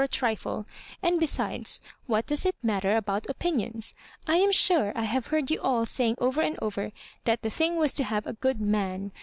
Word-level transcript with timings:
a 0.03 0.07
trifle; 0.07 0.65
and 1.03 1.19
besides, 1.19 1.79
what 2.07 2.25
does 2.25 2.43
it 2.43 2.55
matter 2.63 2.97
about 2.97 3.29
opinions? 3.29 3.93
I 4.25 4.37
am 4.37 4.51
sure 4.51 4.91
J 4.95 5.03
have 5.05 5.27
heard 5.27 5.51
you 5.51 5.61
all 5.61 5.85
saying 5.85 6.15
over 6.17 6.41
and 6.41 6.57
over 6.59 6.91
that 7.25 7.43
the 7.43 7.51
thing 7.51 7.75
was 7.75 7.93
to 7.93 8.05
have 8.05 8.25
a 8.25 8.33
good 8.33 8.59
man. 8.59 9.11